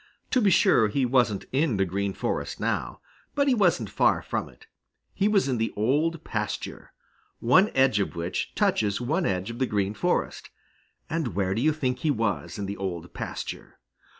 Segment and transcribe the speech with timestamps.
[0.31, 3.01] To be sure, he wasn't in the Green Forest now,
[3.35, 4.65] but he wasn't far from it.
[5.13, 6.91] He was in the Old Pasture,
[7.37, 10.49] one edge of which touches one edge of the Green Forest.
[11.07, 13.77] And where do you think he was, in the Old Pasture?